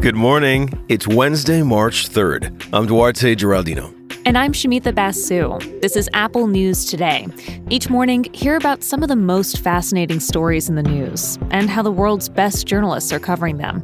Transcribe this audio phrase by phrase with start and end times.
[0.00, 0.72] Good morning.
[0.88, 2.70] It's Wednesday, March 3rd.
[2.72, 3.94] I'm Duarte Geraldino.
[4.24, 5.58] And I'm Shumita Basu.
[5.80, 7.26] This is Apple News Today.
[7.68, 11.82] Each morning, hear about some of the most fascinating stories in the news and how
[11.82, 13.82] the world's best journalists are covering them.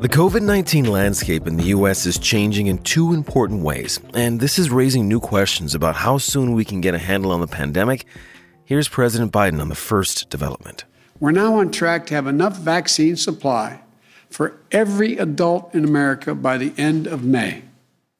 [0.00, 2.06] The COVID 19 landscape in the U.S.
[2.06, 6.54] is changing in two important ways, and this is raising new questions about how soon
[6.54, 8.06] we can get a handle on the pandemic.
[8.64, 10.84] Here's President Biden on the first development.
[11.18, 13.80] We're now on track to have enough vaccine supply
[14.30, 17.62] for every adult in America by the end of May.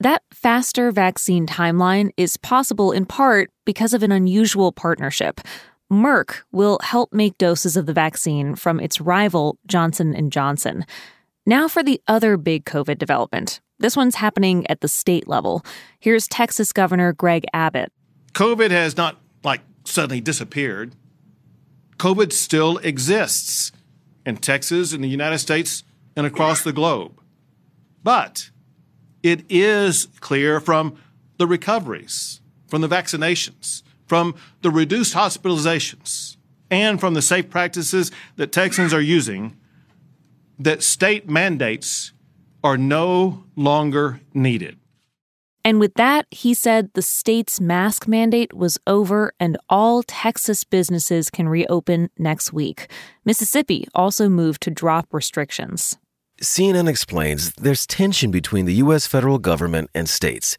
[0.00, 5.40] That faster vaccine timeline is possible in part because of an unusual partnership.
[5.90, 10.84] Merck will help make doses of the vaccine from its rival Johnson & Johnson.
[11.46, 13.60] Now for the other big COVID development.
[13.78, 15.64] This one's happening at the state level.
[16.00, 17.92] Here's Texas Governor Greg Abbott.
[18.32, 20.94] COVID has not like suddenly disappeared.
[21.98, 23.72] COVID still exists
[24.24, 25.84] in Texas, in the United States,
[26.16, 27.20] and across the globe.
[28.02, 28.50] But
[29.22, 30.96] it is clear from
[31.38, 36.36] the recoveries, from the vaccinations, from the reduced hospitalizations,
[36.70, 39.56] and from the safe practices that Texans are using
[40.58, 42.12] that state mandates
[42.62, 44.78] are no longer needed.
[45.64, 51.30] And with that, he said the state's mask mandate was over and all Texas businesses
[51.30, 52.90] can reopen next week.
[53.24, 55.96] Mississippi also moved to drop restrictions.
[56.40, 59.06] CNN explains there's tension between the U.S.
[59.06, 60.58] federal government and states.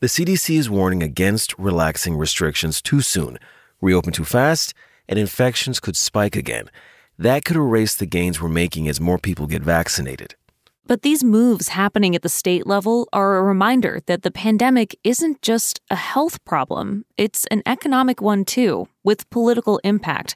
[0.00, 3.38] The CDC is warning against relaxing restrictions too soon,
[3.82, 4.72] reopen too fast,
[5.08, 6.70] and infections could spike again.
[7.18, 10.36] That could erase the gains we're making as more people get vaccinated.
[10.88, 15.42] But these moves happening at the state level are a reminder that the pandemic isn't
[15.42, 20.34] just a health problem, it's an economic one too, with political impact.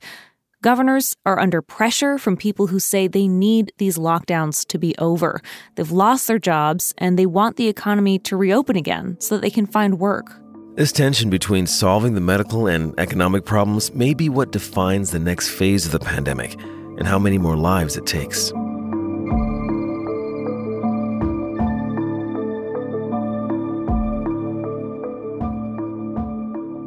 [0.61, 5.41] Governors are under pressure from people who say they need these lockdowns to be over.
[5.75, 9.51] They've lost their jobs and they want the economy to reopen again so that they
[9.51, 10.27] can find work.
[10.75, 15.49] This tension between solving the medical and economic problems may be what defines the next
[15.49, 16.61] phase of the pandemic
[16.99, 18.53] and how many more lives it takes.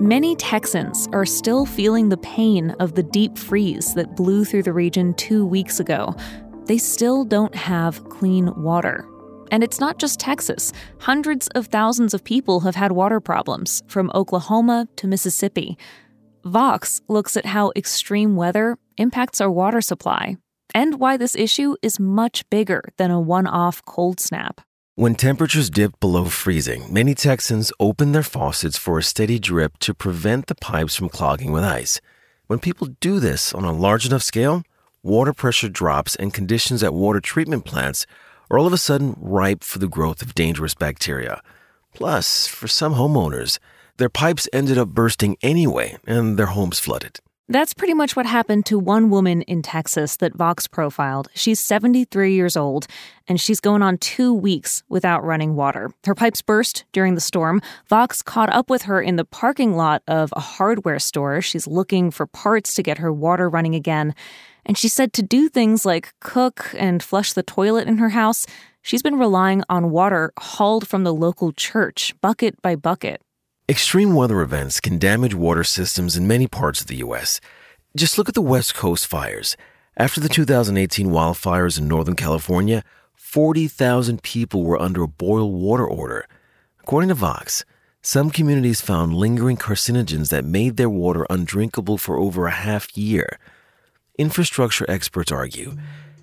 [0.05, 4.71] Many Texans are still feeling the pain of the deep freeze that blew through the
[4.71, 6.15] region two weeks ago.
[6.65, 9.03] They still don't have clean water.
[9.49, 10.71] And it's not just Texas.
[10.99, 15.75] Hundreds of thousands of people have had water problems, from Oklahoma to Mississippi.
[16.43, 20.37] Vox looks at how extreme weather impacts our water supply
[20.75, 24.61] and why this issue is much bigger than a one off cold snap.
[24.97, 29.93] When temperatures dip below freezing, many Texans open their faucets for a steady drip to
[29.93, 31.99] prevent the pipes from clogging with ice.
[32.47, 34.63] When people do this on a large enough scale,
[35.03, 38.05] water pressure drops and conditions at water treatment plants
[38.49, 41.41] are all of a sudden ripe for the growth of dangerous bacteria.
[41.93, 43.59] Plus, for some homeowners,
[43.97, 47.19] their pipes ended up bursting anyway and their homes flooded.
[47.47, 51.27] That's pretty much what happened to one woman in Texas that Vox profiled.
[51.35, 52.87] She's 73 years old,
[53.27, 55.91] and she's going on two weeks without running water.
[56.05, 57.61] Her pipes burst during the storm.
[57.87, 61.39] Vox caught up with her in the parking lot of a hardware store.
[61.39, 64.15] She's looking for parts to get her water running again.
[64.65, 68.47] And she said to do things like cook and flush the toilet in her house,
[68.81, 73.21] she's been relying on water hauled from the local church, bucket by bucket.
[73.67, 77.41] Extreme weather events can damage water systems in many parts of the U.S.
[77.97, 79.57] Just look at the West Coast fires.
[79.97, 82.83] After the 2018 wildfires in Northern California,
[83.15, 86.27] 40,000 people were under a boil water order.
[86.81, 87.65] According to Vox,
[88.03, 93.39] some communities found lingering carcinogens that made their water undrinkable for over a half year.
[94.19, 95.75] Infrastructure experts argue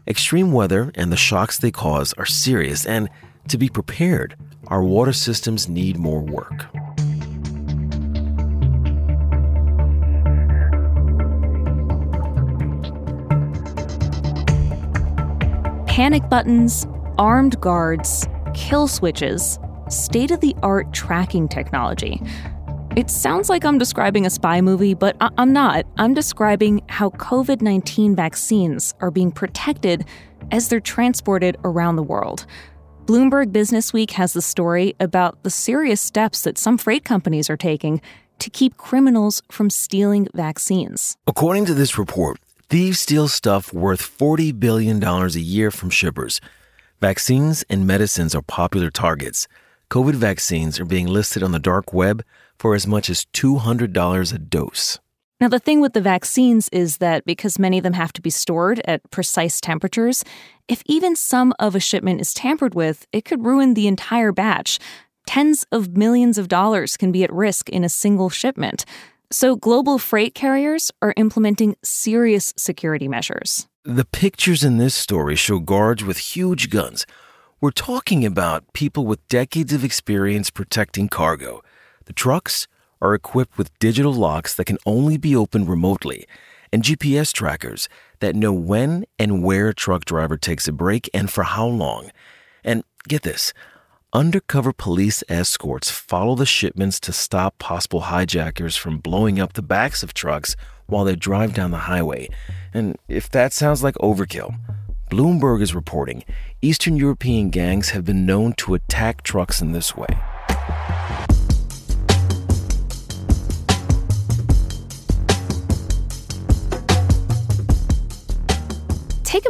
[0.06, 3.10] extreme weather and the shocks they cause are serious, and
[3.48, 4.36] to be prepared,
[4.68, 6.66] our water systems need more work.
[15.92, 16.86] Panic buttons,
[17.18, 19.58] armed guards, kill switches,
[19.90, 22.18] state of the art tracking technology.
[22.96, 25.84] It sounds like I'm describing a spy movie, but I- am not.
[25.98, 30.06] I'm describing how COVID 19 vaccines are being protected
[30.50, 32.46] as they're transported around the world.
[33.04, 38.00] Bloomberg Businessweek has the story about the serious steps that some freight companies are taking
[38.38, 41.18] to keep criminals from stealing vaccines.
[41.26, 42.38] According to this report,
[42.72, 46.40] Thieves steal stuff worth $40 billion a year from shippers.
[47.02, 49.46] Vaccines and medicines are popular targets.
[49.90, 52.24] COVID vaccines are being listed on the dark web
[52.58, 54.98] for as much as $200 a dose.
[55.38, 58.30] Now, the thing with the vaccines is that because many of them have to be
[58.30, 60.24] stored at precise temperatures,
[60.66, 64.78] if even some of a shipment is tampered with, it could ruin the entire batch.
[65.26, 68.86] Tens of millions of dollars can be at risk in a single shipment.
[69.32, 73.66] So, global freight carriers are implementing serious security measures.
[73.82, 77.06] The pictures in this story show guards with huge guns.
[77.58, 81.62] We're talking about people with decades of experience protecting cargo.
[82.04, 82.68] The trucks
[83.00, 86.26] are equipped with digital locks that can only be opened remotely
[86.70, 87.88] and GPS trackers
[88.20, 92.10] that know when and where a truck driver takes a break and for how long.
[92.62, 93.54] And get this
[94.12, 100.02] undercover police escorts follow the shipments to stop possible hijackers from blowing up the backs
[100.02, 100.54] of trucks
[100.86, 102.28] while they drive down the highway.
[102.74, 104.54] And if that sounds like overkill,
[105.10, 106.24] Bloomberg is reporting
[106.60, 110.08] Eastern European gangs have been known to attack trucks in this way.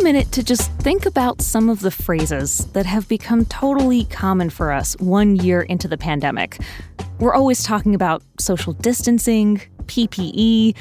[0.02, 4.50] A minute to just think about some of the phrases that have become totally common
[4.50, 6.58] for us one year into the pandemic.
[7.20, 10.76] We're always talking about social distancing, PPE.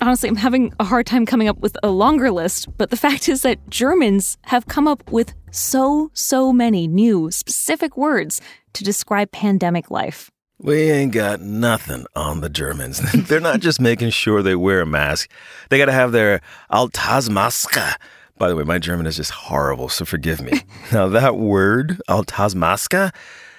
[0.00, 3.28] Honestly, I'm having a hard time coming up with a longer list, but the fact
[3.28, 8.40] is that Germans have come up with so, so many new, specific words
[8.72, 10.28] to describe pandemic life.
[10.58, 13.00] We ain't got nothing on the Germans.
[13.28, 15.30] They're not just making sure they wear a mask.
[15.68, 16.40] They got to have their
[16.72, 17.94] Alltagsmaske,
[18.40, 20.62] by the way, my German is just horrible, so forgive me.
[20.92, 23.14] now, that word, Alltagsmaske,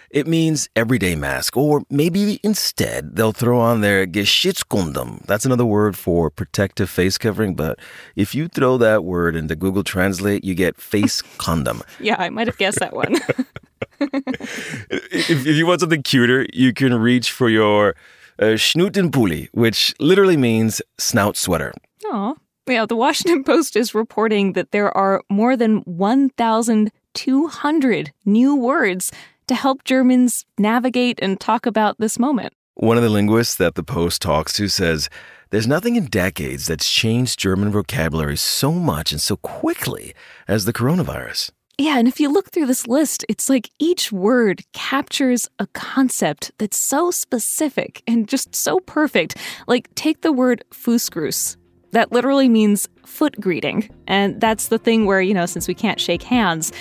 [0.09, 5.23] it means everyday mask, or maybe instead they'll throw on their Gesichtskondom.
[5.27, 7.77] That's another word for protective face covering, but
[8.15, 11.83] if you throw that word into Google Translate, you get face condom.
[11.99, 13.13] yeah, I might have guessed that one.
[14.01, 17.95] if, if, you want something cuter, you can reach for your
[18.39, 21.71] uh, Schnutenpulli, which literally means snout sweater.
[22.07, 22.33] Aw.
[22.67, 29.11] Yeah, the Washington Post is reporting that there are more than 1,200 new words
[29.47, 32.53] to help Germans navigate and talk about this moment.
[32.75, 35.09] One of the linguists that the Post talks to says
[35.49, 40.13] there's nothing in decades that's changed German vocabulary so much and so quickly
[40.47, 41.51] as the coronavirus.
[41.77, 46.51] Yeah, and if you look through this list, it's like each word captures a concept
[46.57, 49.35] that's so specific and just so perfect.
[49.67, 51.57] Like, take the word Fußgruß,
[51.91, 53.89] that literally means foot greeting.
[54.07, 56.71] And that's the thing where, you know, since we can't shake hands,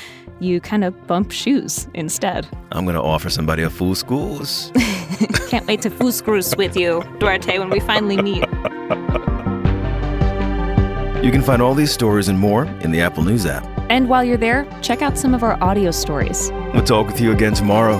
[0.40, 2.48] you kind of bump shoes instead.
[2.72, 5.50] I'm going to offer somebody a Fußgruß.
[5.50, 8.46] Can't wait to Fußgruß with you, Duarte, when we finally meet.
[11.22, 13.66] You can find all these stories and more in the Apple News app.
[13.90, 16.50] And while you're there, check out some of our audio stories.
[16.72, 17.98] We'll talk with you again tomorrow.